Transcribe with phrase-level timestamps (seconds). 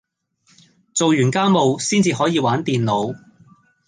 [0.95, 3.15] 做完家務先至可以玩電腦